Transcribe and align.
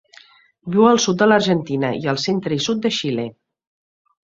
Viu 0.75 0.87
al 0.91 1.01
sud 1.03 1.19
de 1.19 1.27
l'Argentina 1.27 1.93
i 1.99 2.11
el 2.15 2.19
centre 2.25 2.59
i 2.59 2.65
sud 2.71 2.83
de 2.89 2.95
Xile. 2.99 3.29